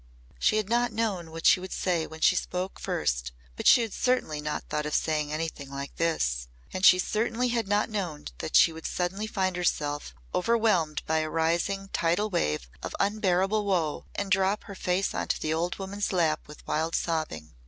She 0.39 0.57
had 0.57 0.67
not 0.67 0.91
known 0.91 1.29
what 1.29 1.45
she 1.45 1.59
would 1.59 1.71
say 1.71 2.07
when 2.07 2.21
she 2.21 2.35
spoke 2.35 2.79
first 2.79 3.33
but 3.55 3.67
she 3.67 3.81
had 3.83 3.93
certainly 3.93 4.41
not 4.41 4.63
thought 4.67 4.87
of 4.87 4.95
saying 4.95 5.31
anything 5.31 5.69
like 5.69 5.95
this. 5.97 6.47
And 6.73 6.83
she 6.83 6.97
certainly 6.97 7.49
had 7.49 7.67
not 7.67 7.87
known 7.87 8.25
that 8.39 8.55
she 8.55 8.73
would 8.73 8.87
suddenly 8.87 9.27
find 9.27 9.55
herself 9.55 10.15
overwhelmed 10.33 11.03
by 11.05 11.19
a 11.19 11.29
rising 11.29 11.89
tidal 11.93 12.31
wave 12.31 12.67
of 12.81 12.95
unbearable 12.99 13.63
woe 13.63 14.07
and 14.15 14.31
drop 14.31 14.63
her 14.63 14.73
face 14.73 15.13
on 15.13 15.27
to 15.27 15.39
the 15.39 15.53
old 15.53 15.77
woman's 15.77 16.11
lap 16.11 16.47
with 16.47 16.65
wild 16.65 16.95
sobbing. 16.95 17.53